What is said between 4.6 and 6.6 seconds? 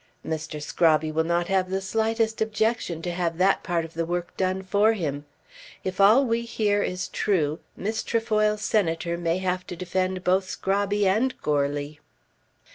for him. If all we